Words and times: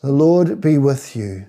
The 0.00 0.12
Lord 0.12 0.60
be 0.60 0.78
with 0.78 1.16
you. 1.16 1.46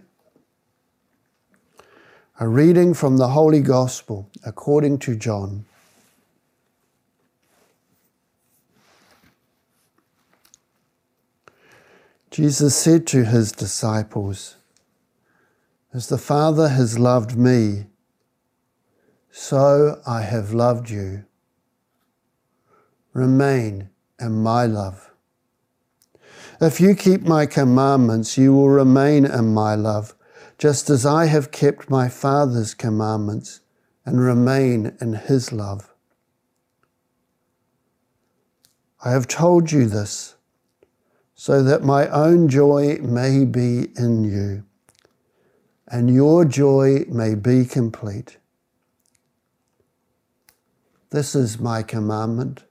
A 2.40 2.48
reading 2.48 2.96
from 2.96 3.18
the 3.18 3.28
Holy 3.28 3.62
Gospel 3.62 4.28
according 4.44 4.98
to 5.00 5.16
John. 5.16 5.66
Jesus 12.32 12.76
said 12.76 13.06
to 13.08 13.26
his 13.26 13.52
disciples, 13.52 14.56
As 15.94 16.08
the 16.08 16.18
Father 16.18 16.70
has 16.70 16.98
loved 16.98 17.38
me, 17.38 17.86
so 19.30 20.02
I 20.08 20.22
have 20.22 20.54
loved 20.54 20.90
you. 20.90 21.26
Remain 23.14 23.90
in 24.20 24.42
my 24.42 24.66
love. 24.66 25.09
If 26.62 26.82
you 26.82 26.94
keep 26.94 27.22
my 27.22 27.46
commandments, 27.46 28.38
you 28.38 28.54
will 28.54 28.68
remain 28.68 29.24
in 29.24 29.54
my 29.54 29.76
love, 29.76 30.14
just 30.58 30.90
as 30.90 31.06
I 31.06 31.28
have 31.28 31.52
kept 31.52 31.90
my 31.90 32.10
Father's 32.10 32.74
commandments 32.74 33.62
and 34.06 34.20
remain 34.20 34.98
in 35.00 35.14
his 35.14 35.54
love. 35.54 35.94
I 39.06 39.12
have 39.12 39.26
told 39.26 39.72
you 39.72 39.86
this 39.86 40.36
so 41.34 41.64
that 41.64 41.86
my 41.86 42.10
own 42.10 42.50
joy 42.50 42.98
may 42.98 43.46
be 43.46 43.92
in 43.96 44.26
you 44.26 44.66
and 45.88 46.14
your 46.14 46.44
joy 46.44 47.06
may 47.08 47.36
be 47.36 47.64
complete. 47.64 48.38
This 51.12 51.36
is 51.36 51.58
my 51.58 51.84
commandment. 51.84 52.66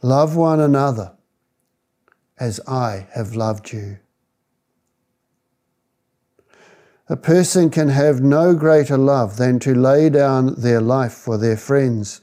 Love 0.00 0.36
one 0.36 0.60
another 0.60 1.17
as 2.40 2.60
I 2.66 3.08
have 3.12 3.34
loved 3.34 3.72
you. 3.72 3.98
A 7.08 7.16
person 7.16 7.70
can 7.70 7.88
have 7.88 8.20
no 8.20 8.54
greater 8.54 8.98
love 8.98 9.38
than 9.38 9.58
to 9.60 9.74
lay 9.74 10.10
down 10.10 10.60
their 10.60 10.80
life 10.80 11.14
for 11.14 11.38
their 11.38 11.56
friends. 11.56 12.20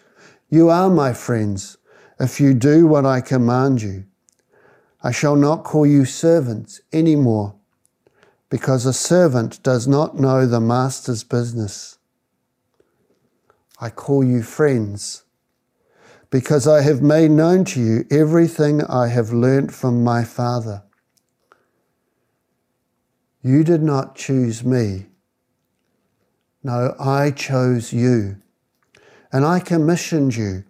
You 0.50 0.70
are 0.70 0.90
my 0.90 1.12
friends 1.12 1.78
if 2.20 2.40
you 2.40 2.53
do 2.53 2.88
what 2.88 3.06
I 3.06 3.20
command 3.20 3.81
you. 3.81 4.06
I 5.03 5.12
shall 5.12 5.36
not 5.36 5.64
call 5.64 5.86
you 5.86 6.06
servants 6.06 6.81
any 6.94 7.16
more, 7.16 7.56
because 8.50 8.86
a 8.86 8.94
servant 8.94 9.62
does 9.64 9.88
not 9.88 10.20
know 10.20 10.45
the 10.45 10.62
master's 10.62 11.23
business. 11.23 11.97
I 13.80 13.90
call 13.90 14.23
you 14.23 14.42
friends 14.42 15.25
because 16.36 16.67
I 16.67 16.81
have 16.81 17.02
made 17.02 17.31
known 17.31 17.64
to 17.64 17.80
you 17.80 18.05
everything 18.11 18.83
I 18.83 19.08
have 19.08 19.31
learnt 19.31 19.73
from 19.73 20.03
my 20.03 20.25
Father. 20.25 20.83
You 23.41 23.64
did 23.64 23.81
not 23.81 24.17
choose 24.17 24.61
me. 24.61 25.06
No, 26.61 26.94
I 27.00 27.31
chose 27.31 27.94
you. 27.94 28.36
And 29.31 29.45
I 29.45 29.61
commissioned 29.61 30.36
you 30.36 30.66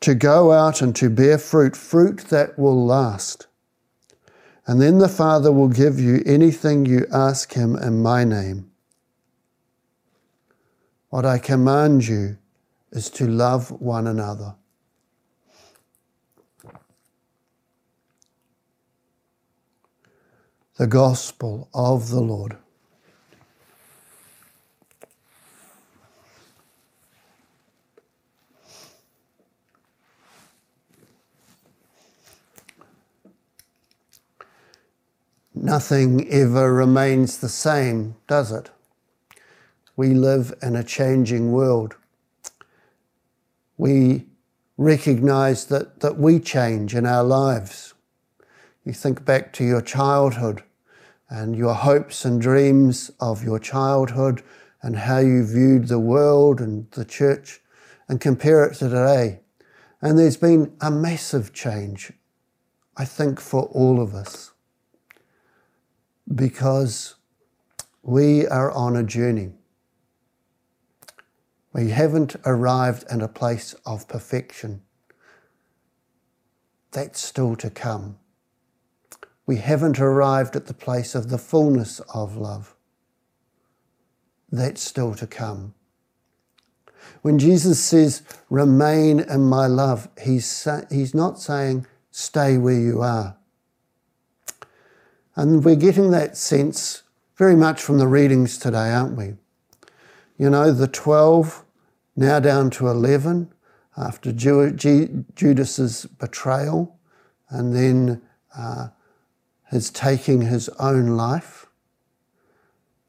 to 0.00 0.14
go 0.14 0.52
out 0.52 0.82
and 0.82 0.94
to 0.96 1.08
bear 1.08 1.38
fruit, 1.38 1.74
fruit 1.74 2.18
that 2.28 2.58
will 2.58 2.84
last. 2.84 3.46
And 4.66 4.82
then 4.82 4.98
the 4.98 5.08
Father 5.08 5.50
will 5.50 5.68
give 5.70 5.98
you 5.98 6.22
anything 6.26 6.84
you 6.84 7.06
ask 7.10 7.54
Him 7.54 7.74
in 7.74 8.02
my 8.02 8.24
name. 8.24 8.70
What 11.08 11.24
I 11.24 11.38
command 11.38 12.06
you 12.06 12.36
is 12.92 13.08
to 13.12 13.26
love 13.26 13.70
one 13.70 14.06
another. 14.06 14.56
The 20.80 20.86
gospel 20.86 21.68
of 21.74 22.08
the 22.08 22.22
Lord. 22.22 22.56
Nothing 35.54 36.26
ever 36.30 36.72
remains 36.72 37.36
the 37.36 37.50
same, 37.50 38.16
does 38.26 38.50
it? 38.50 38.70
We 39.96 40.14
live 40.14 40.54
in 40.62 40.76
a 40.76 40.82
changing 40.82 41.52
world. 41.52 41.94
We 43.76 44.24
recognize 44.78 45.66
that, 45.66 46.00
that 46.00 46.16
we 46.16 46.40
change 46.40 46.94
in 46.94 47.04
our 47.04 47.22
lives. 47.22 47.92
You 48.82 48.94
think 48.94 49.26
back 49.26 49.52
to 49.52 49.64
your 49.64 49.82
childhood 49.82 50.62
and 51.30 51.54
your 51.54 51.74
hopes 51.74 52.24
and 52.24 52.42
dreams 52.42 53.10
of 53.20 53.44
your 53.44 53.60
childhood 53.60 54.42
and 54.82 54.96
how 54.96 55.18
you 55.18 55.46
viewed 55.46 55.86
the 55.86 56.00
world 56.00 56.60
and 56.60 56.90
the 56.90 57.04
church 57.04 57.60
and 58.08 58.20
compare 58.20 58.64
it 58.64 58.74
to 58.74 58.88
today. 58.88 59.40
And 60.02 60.18
there's 60.18 60.36
been 60.36 60.76
a 60.80 60.90
massive 60.90 61.52
change, 61.52 62.12
I 62.96 63.04
think, 63.04 63.40
for 63.40 63.62
all 63.66 64.00
of 64.02 64.12
us 64.12 64.50
because 66.34 67.14
we 68.02 68.46
are 68.48 68.72
on 68.72 68.96
a 68.96 69.04
journey. 69.04 69.52
We 71.72 71.90
haven't 71.90 72.34
arrived 72.44 73.04
at 73.08 73.22
a 73.22 73.28
place 73.28 73.74
of 73.86 74.08
perfection. 74.08 74.82
That's 76.90 77.20
still 77.20 77.54
to 77.56 77.70
come 77.70 78.18
we 79.50 79.56
haven't 79.56 79.98
arrived 79.98 80.54
at 80.54 80.66
the 80.66 80.72
place 80.72 81.16
of 81.16 81.28
the 81.28 81.36
fullness 81.36 81.98
of 82.14 82.36
love. 82.36 82.76
That's 84.52 84.80
still 84.80 85.12
to 85.16 85.26
come. 85.26 85.74
When 87.22 87.36
Jesus 87.36 87.82
says, 87.82 88.22
remain 88.48 89.18
in 89.18 89.40
my 89.40 89.66
love, 89.66 90.08
he's, 90.22 90.46
sa- 90.46 90.82
he's 90.88 91.16
not 91.16 91.40
saying, 91.40 91.88
stay 92.12 92.58
where 92.58 92.78
you 92.78 93.00
are. 93.00 93.38
And 95.34 95.64
we're 95.64 95.74
getting 95.74 96.12
that 96.12 96.36
sense 96.36 97.02
very 97.34 97.56
much 97.56 97.82
from 97.82 97.98
the 97.98 98.06
readings 98.06 98.56
today, 98.56 98.92
aren't 98.92 99.18
we? 99.18 99.34
You 100.38 100.48
know, 100.50 100.70
the 100.70 100.86
12, 100.86 101.64
now 102.14 102.38
down 102.38 102.70
to 102.70 102.86
11, 102.86 103.52
after 103.96 104.30
Ju- 104.30 104.70
G- 104.70 105.24
Judas's 105.34 106.06
betrayal, 106.06 107.00
and 107.48 107.74
then 107.74 108.22
uh, 108.56 108.90
is 109.72 109.90
taking 109.90 110.42
his 110.42 110.68
own 110.80 111.16
life 111.16 111.66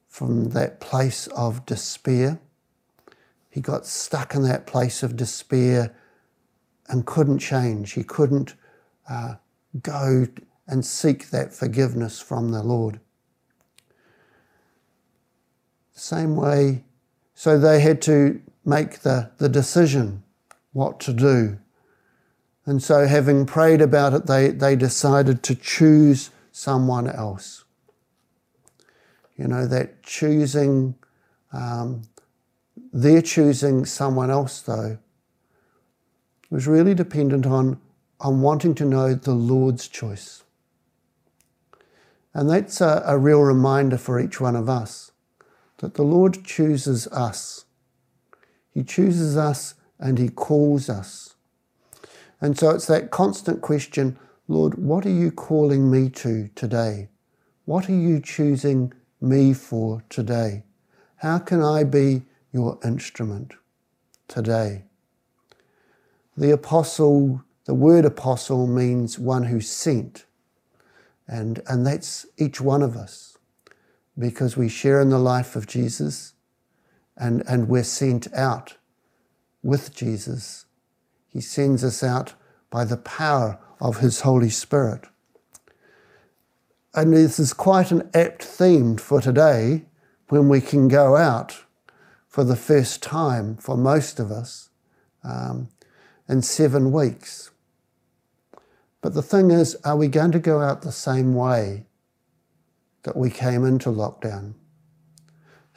from 0.08 0.50
that 0.50 0.80
place 0.80 1.28
of 1.28 1.66
despair. 1.66 2.40
He 3.50 3.62
got 3.62 3.86
stuck 3.86 4.36
in 4.36 4.44
that 4.44 4.68
place 4.68 5.04
of 5.04 5.16
despair 5.16 5.96
and 6.88 7.06
couldn't 7.06 7.40
change. 7.40 7.94
He 7.94 8.04
couldn't 8.04 8.54
uh, 9.10 9.36
go 9.82 10.28
and 10.68 10.86
seek 10.86 11.30
that 11.30 11.54
forgiveness 11.54 12.20
from 12.20 12.50
the 12.50 12.62
Lord. 12.64 13.00
Same 15.94 16.36
way, 16.36 16.84
so 17.34 17.58
they 17.58 17.80
had 17.80 18.02
to 18.04 18.42
make 18.66 19.00
the, 19.00 19.32
the 19.38 19.50
decision 19.50 20.24
what 20.74 21.00
to 21.02 21.14
do. 21.14 21.58
And 22.66 22.82
so, 22.82 23.08
having 23.08 23.46
prayed 23.46 23.82
about 23.82 24.14
it, 24.14 24.28
they, 24.28 24.50
they 24.50 24.76
decided 24.76 25.42
to 25.44 25.56
choose 25.56 26.30
someone 26.51 27.07
else. 27.09 27.63
You 29.38 29.47
know, 29.47 29.66
that 29.67 30.03
choosing, 30.03 30.95
um, 31.51 32.03
their 32.94 33.22
choosing 33.22 33.85
someone 33.85 34.29
else, 34.29 34.62
though, 34.62 34.97
was 36.50 36.67
really 36.67 36.94
dependent 36.94 37.45
on, 37.45 37.79
on 38.19 38.41
wanting 38.41 38.75
to 38.75 38.85
know 38.85 39.16
the 39.16 39.34
Lord's 39.34 39.88
choice. 39.88 40.44
And 42.34 42.50
that's 42.50 42.81
a, 42.81 43.04
a 43.06 43.18
real 43.18 43.42
reminder 43.42 43.97
for 43.97 44.19
each 44.19 44.39
one 44.39 44.56
of 44.56 44.69
us 44.69 45.12
that 45.77 45.95
the 45.95 46.04
Lord 46.04 46.45
chooses 46.45 47.07
us. 47.07 47.65
He 48.74 48.83
chooses 48.83 49.36
us 49.36 49.74
and 50.00 50.18
He 50.18 50.30
calls 50.30 50.89
us. 50.89 51.36
And 52.39 52.57
so 52.57 52.69
it's 52.71 52.88
that 52.88 53.12
constant 53.12 53.62
question 53.62 54.18
Lord, 54.48 54.76
what 54.76 55.06
are 55.06 55.10
you 55.10 55.32
calling 55.32 55.90
me 55.90 56.10
to 56.10 56.50
today? 56.56 57.10
What 57.66 57.90
are 57.90 57.96
you 57.96 58.20
choosing 58.20 58.94
me 59.22 59.54
for 59.54 60.04
today? 60.10 60.64
How 61.18 61.40
can 61.40 61.62
I 61.64 61.84
be 61.84 62.24
your 62.52 62.80
instrument 62.84 63.54
today? 64.28 64.84
The 66.36 66.52
apostle, 66.52 67.44
the 67.66 67.74
word 67.74 68.04
apostle 68.06 68.68
means 68.68 69.20
one 69.20 69.44
who's 69.44 69.70
sent. 69.70 70.26
And, 71.28 71.62
and 71.68 71.86
that's 71.86 72.26
each 72.38 72.60
one 72.60 72.82
of 72.82 72.98
us 72.98 73.38
because 74.18 74.58
we 74.58 74.68
share 74.68 75.00
in 75.00 75.10
the 75.10 75.20
life 75.20 75.56
of 75.56 75.68
Jesus 75.68 76.34
and, 77.16 77.44
and 77.48 77.70
we're 77.70 77.84
sent 77.84 78.34
out 78.34 78.78
with 79.64 79.96
Jesus. 79.96 80.66
He 81.30 81.42
sends 81.42 81.84
us 81.84 82.04
out 82.04 82.34
by 82.71 82.85
the 82.85 82.97
power 82.97 83.59
of 83.81 84.00
His 84.00 84.21
Holy 84.21 84.50
Spirit. 84.51 85.06
and 86.95 87.13
this 87.13 87.39
is 87.39 87.53
quite 87.53 87.91
an 87.91 88.09
apt 88.13 88.44
theme 88.44 88.97
for 88.97 89.21
today 89.21 89.85
when 90.29 90.50
we 90.50 90.62
can 90.62 90.88
go 90.89 91.15
out 91.18 91.63
for 92.27 92.44
the 92.44 92.56
first 92.57 93.03
time 93.03 93.57
for 93.57 93.77
most 93.77 94.19
of 94.19 94.31
us 94.31 94.69
um, 95.23 95.69
in 96.29 96.41
seven 96.41 96.91
weeks. 96.91 97.51
But 99.01 99.13
the 99.13 99.21
thing 99.23 99.51
is, 99.51 99.75
are 99.85 99.97
we 99.97 100.07
going 100.09 100.31
to 100.33 100.39
go 100.39 100.62
out 100.62 100.83
the 100.83 100.91
same 100.91 101.33
way 101.35 101.85
that 103.03 103.18
we 103.18 103.29
came 103.29 103.65
into 103.65 103.89
lockdown? 103.89 104.56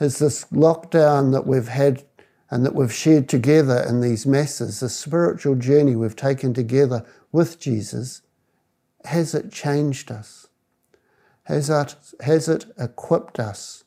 Is 0.00 0.19
this 0.19 0.46
lockdown 0.46 1.32
that 1.32 1.46
we've 1.46 1.69
had 1.69 2.05
and 2.50 2.64
that 2.64 2.75
we've 2.75 2.93
shared 2.93 3.29
together 3.29 3.85
in 3.88 4.00
these 4.00 4.26
masses, 4.26 4.81
the 4.81 4.88
spiritual 4.88 5.55
journey 5.55 5.96
we've 5.96 6.17
taken 6.17 6.55
together 6.55 7.05
with 7.32 7.58
Jesus, 7.58 8.23
has 9.05 9.35
it 9.35 9.50
changed 9.50 10.11
us? 10.11 10.49
Has 11.44 11.69
it, 11.69 11.96
has 12.20 12.49
it 12.49 12.67
equipped 12.79 13.38
us 13.38 13.85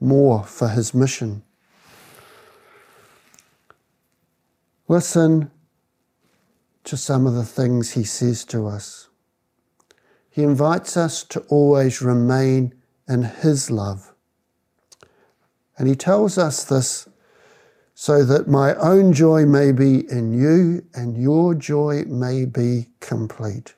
more 0.00 0.44
for 0.44 0.68
his 0.68 0.92
mission? 0.94 1.42
Listen 4.88 5.50
to 6.84 6.96
some 6.96 7.26
of 7.26 7.34
the 7.34 7.44
things 7.44 7.92
he 7.92 8.04
says 8.04 8.44
to 8.46 8.66
us. 8.66 9.08
He 10.30 10.42
invites 10.42 10.96
us 10.96 11.22
to 11.24 11.40
always 11.42 12.02
remain 12.02 12.74
in 13.08 13.22
his 13.22 13.70
love. 13.70 14.12
And 15.78 15.88
he 15.88 15.94
tells 15.94 16.38
us 16.38 16.64
this 16.64 17.08
so 18.02 18.24
that 18.24 18.48
my 18.48 18.74
own 18.76 19.12
joy 19.12 19.44
may 19.44 19.72
be 19.72 20.10
in 20.10 20.32
you 20.32 20.82
and 20.94 21.22
your 21.22 21.54
joy 21.54 22.02
may 22.06 22.46
be 22.46 22.86
complete. 22.98 23.74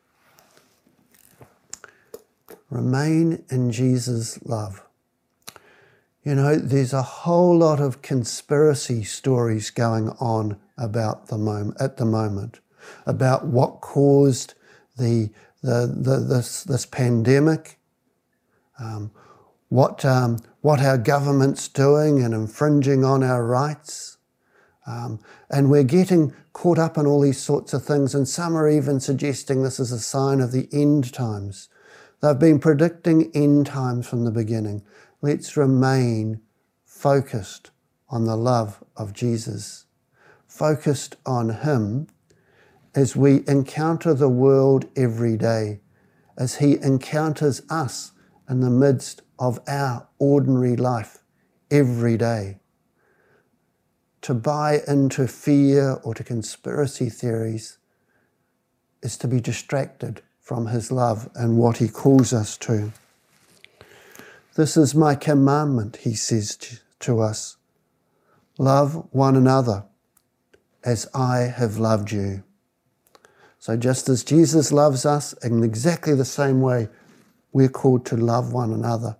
Remain 2.71 3.43
in 3.51 3.73
Jesus' 3.73 4.41
love. 4.45 4.85
You 6.23 6.37
know, 6.37 6.55
there's 6.55 6.93
a 6.93 7.03
whole 7.03 7.59
lot 7.59 7.81
of 7.81 8.01
conspiracy 8.01 9.03
stories 9.03 9.71
going 9.71 10.11
on 10.21 10.57
about 10.79 11.27
the 11.27 11.37
moment 11.37 11.79
at 11.81 11.97
the 11.97 12.05
moment 12.05 12.61
about 13.05 13.47
what 13.47 13.81
caused 13.81 14.55
the, 14.99 15.31
the, 15.65 15.93
the 15.93 16.19
this, 16.19 16.63
this 16.63 16.87
pandemic, 16.87 17.77
um, 18.79 19.11
what, 19.73 20.05
um, 20.05 20.39
what 20.61 20.83
our 20.83 20.99
government's 20.99 21.67
doing 21.67 22.23
and 22.23 22.35
infringing 22.35 23.07
on 23.07 23.23
our 23.23 23.43
rights. 23.43 24.19
Um, 24.87 25.19
and 25.49 25.71
we're 25.71 25.83
getting 25.83 26.35
caught 26.53 26.79
up 26.79 26.99
in 26.99 27.07
all 27.07 27.23
these 27.23 27.41
sorts 27.41 27.73
of 27.73 27.83
things, 27.83 28.15
and 28.15 28.29
some 28.29 28.55
are 28.55 28.69
even 28.69 29.01
suggesting 29.01 29.63
this 29.63 29.81
is 29.81 29.91
a 29.91 29.99
sign 29.99 30.43
of 30.43 30.53
the 30.53 30.69
end 30.75 31.15
times. 31.15 31.71
They've 32.21 32.39
been 32.39 32.59
predicting 32.59 33.31
end 33.35 33.65
times 33.65 34.07
from 34.07 34.27
the 34.27 34.31
beginning. 34.31 34.83
Let's 35.23 35.57
remain 35.57 36.43
focused 36.85 37.71
on 38.11 38.27
the 38.27 38.37
love 38.37 38.85
of 38.95 39.15
Jesus, 39.15 39.87
focused 40.47 41.17
on 41.25 41.49
Him 41.49 42.09
as 42.95 43.17
we 43.17 43.43
encounter 43.49 44.13
the 44.13 44.29
world 44.29 44.85
every 44.97 45.39
day, 45.39 45.81
as 46.37 46.57
He 46.57 46.75
encounters 46.75 47.63
us 47.71 48.13
in 48.51 48.61
the 48.61 48.69
midst 48.69 49.23
of 49.43 49.59
our 49.67 50.07
ordinary 50.21 50.77
life 50.77 51.19
every 51.69 52.17
day. 52.17 52.61
To 54.21 54.35
buy 54.35 54.83
into 54.87 55.27
fear 55.27 55.99
or 56.05 56.15
to 56.15 56.23
conspiracy 56.23 57.11
theories 57.11 57.79
is 59.03 59.17
to 59.17 59.27
be 59.27 59.41
distracted 59.41 60.23
from 60.41 60.69
his 60.69 60.93
love 60.93 61.29
and 61.35 61.59
what 61.59 61.79
he 61.79 61.89
calls 61.89 62.33
us 62.33 62.57
to. 62.59 62.93
This 64.55 64.77
is 64.77 64.95
my 64.95 65.17
commandment, 65.17 65.97
he 65.97 66.15
says 66.15 66.81
to 67.01 67.21
us 67.21 67.57
love 68.59 69.09
one 69.11 69.35
another 69.35 69.83
as 70.85 71.09
I 71.13 71.39
have 71.39 71.79
loved 71.79 72.13
you. 72.13 72.45
So, 73.59 73.77
just 73.77 74.09
as 74.09 74.23
Jesus 74.23 74.71
loves 74.71 75.05
us 75.05 75.33
in 75.45 75.65
exactly 75.65 76.15
the 76.15 76.25
same 76.25 76.61
way, 76.61 76.89
we're 77.53 77.69
called 77.69 78.07
to 78.07 78.17
love 78.17 78.53
one 78.53 78.73
another. 78.73 79.17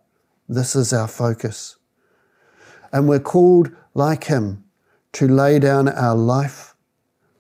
This 0.53 0.77
is 0.77 0.93
our 0.93 1.09
focus. 1.09 1.77
And 2.93 3.09
we're 3.09 3.21
called, 3.21 3.71
like 3.95 4.25
him, 4.25 4.65
to 5.13 5.27
lay 5.27 5.59
down 5.59 5.89
our 5.89 6.15
life 6.15 6.75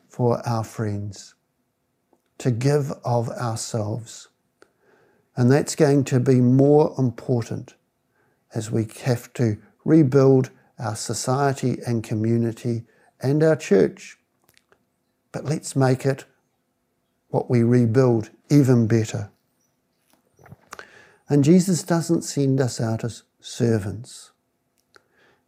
for 0.08 0.40
our 0.48 0.64
friends 0.64 1.34
to 2.38 2.50
give 2.50 2.90
of 3.04 3.28
ourselves. 3.28 4.28
And 5.36 5.52
that's 5.52 5.76
going 5.76 6.04
to 6.04 6.20
be 6.20 6.40
more 6.40 6.94
important 6.96 7.74
as 8.54 8.70
we 8.70 8.88
have 9.04 9.30
to 9.34 9.58
rebuild 9.84 10.50
our 10.78 10.96
society 10.96 11.78
and 11.86 12.02
community 12.02 12.84
and 13.20 13.42
our 13.42 13.56
church. 13.56 14.16
But 15.32 15.44
let's 15.44 15.76
make 15.76 16.06
it 16.06 16.24
what 17.28 17.50
we 17.50 17.62
rebuild 17.62 18.30
even 18.48 18.86
better. 18.86 19.30
And 21.32 21.44
Jesus 21.44 21.82
doesn't 21.82 22.25
send 22.25 22.61
us 22.61 22.79
out 22.79 23.05
as 23.05 23.23
servants. 23.40 24.32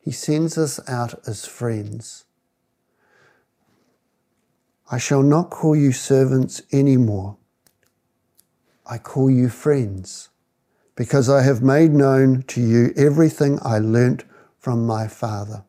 He 0.01 0.13
sends 0.13 0.57
us 0.57 0.81
out 0.89 1.13
as 1.29 1.45
friends. 1.45 2.25
I 4.91 4.97
shall 4.97 5.23
not 5.23 5.51
call 5.51 5.77
you 5.77 5.93
servants 5.93 6.63
any 6.73 6.97
more. 6.97 7.37
I 8.87 8.97
call 8.97 9.31
you 9.31 9.51
friends, 9.51 10.31
because 10.97 11.29
I 11.29 11.43
have 11.43 11.61
made 11.61 11.91
known 11.91 12.45
to 12.45 12.63
you 12.63 12.95
everything 12.97 13.59
I 13.61 13.79
learnt 13.79 14.25
from 14.59 14.87
my 14.87 15.07
Father. 15.07 15.65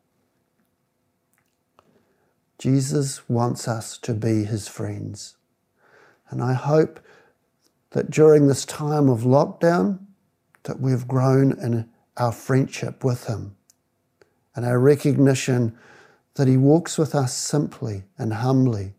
Jesus 2.58 3.28
wants 3.28 3.68
us 3.68 3.98
to 3.98 4.14
be 4.14 4.44
his 4.44 4.66
friends. 4.66 5.36
And 6.30 6.42
I 6.42 6.54
hope 6.54 7.00
that 7.90 8.10
during 8.10 8.46
this 8.46 8.64
time 8.64 9.10
of 9.10 9.20
lockdown 9.20 9.98
that 10.66 10.80
we've 10.80 11.08
grown 11.08 11.52
in 11.52 11.88
our 12.16 12.32
friendship 12.32 13.02
with 13.02 13.26
him 13.26 13.56
and 14.54 14.64
our 14.64 14.78
recognition 14.78 15.76
that 16.34 16.46
he 16.46 16.56
walks 16.56 16.98
with 16.98 17.14
us 17.14 17.34
simply 17.34 18.04
and 18.18 18.34
humbly 18.34 18.94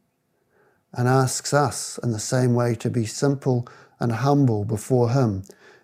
and 0.93 1.07
asks 1.07 1.53
us 1.53 1.99
in 2.03 2.11
the 2.11 2.19
same 2.19 2.53
way 2.53 2.73
to 2.75 2.89
be 2.89 3.05
simple 3.05 3.67
and 3.99 4.11
humble 4.11 4.65
before 4.65 5.11
Him 5.11 5.43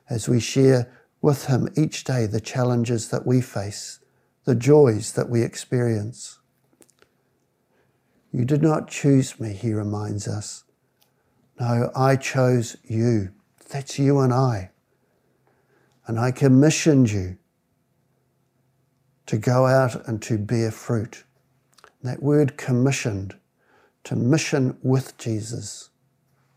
as 0.09 0.27
we 0.27 0.39
share 0.39 0.91
with 1.21 1.45
Him 1.45 1.69
each 1.77 2.03
day 2.03 2.25
the 2.25 2.41
challenges 2.41 3.09
that 3.09 3.25
we 3.25 3.41
face, 3.41 3.99
the 4.45 4.55
joys 4.55 5.13
that 5.13 5.29
we 5.29 5.41
experience. 5.41 6.39
You 8.31 8.45
did 8.45 8.61
not 8.61 8.89
choose 8.89 9.39
me, 9.39 9.53
He 9.53 9.73
reminds 9.73 10.27
us. 10.27 10.63
No, 11.59 11.91
I 11.95 12.15
chose 12.15 12.75
you. 12.83 13.29
That's 13.69 13.99
you 13.99 14.19
and 14.19 14.33
I. 14.33 14.71
And 16.05 16.19
I 16.19 16.31
commissioned 16.31 17.11
you 17.11 17.37
to 19.25 19.37
go 19.37 19.65
out 19.65 20.07
and 20.07 20.21
to 20.23 20.37
bear 20.37 20.71
fruit. 20.71 21.23
That 22.01 22.21
word 22.21 22.57
commissioned 22.57 23.35
to 24.03 24.15
mission 24.15 24.77
with 24.83 25.17
Jesus, 25.17 25.89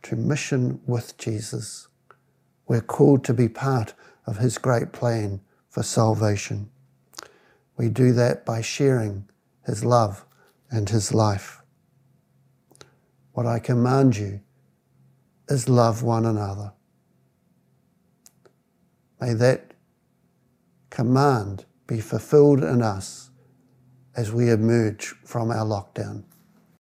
to 0.02 0.16
mission 0.16 0.80
with 0.86 1.16
Jesus. 1.16 1.86
We're 2.66 2.80
called 2.80 3.24
to 3.24 3.34
be 3.34 3.48
part 3.48 3.94
of 4.26 4.38
his 4.38 4.58
great 4.58 4.92
plan 4.92 5.40
for 5.68 5.84
salvation. 5.84 6.70
We 7.76 7.88
do 7.88 8.12
that 8.14 8.44
by 8.44 8.62
sharing 8.62 9.28
his 9.64 9.84
love 9.84 10.24
and 10.70 10.88
his 10.88 11.14
life. 11.14 11.62
What 13.32 13.46
I 13.46 13.58
command 13.58 14.16
you 14.16 14.40
is 15.48 15.68
love 15.68 16.02
one 16.02 16.26
another. 16.26 16.72
May 19.20 19.34
that 19.34 19.72
command 20.90 21.64
be 21.86 22.00
fulfilled 22.00 22.62
in 22.62 22.82
us 22.82 23.30
as 24.14 24.32
we 24.32 24.50
emerge 24.50 25.14
from 25.24 25.50
our 25.50 25.64
lockdown. 25.64 26.24